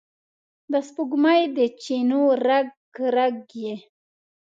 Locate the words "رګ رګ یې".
2.47-3.75